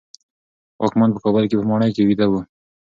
واکمن 0.81 1.09
په 1.13 1.19
کابل 1.23 1.43
کې 1.49 1.55
په 1.59 1.65
ماڼۍ 1.69 1.89
کې 1.95 2.05
ویده 2.07 2.25
و. 2.29 2.33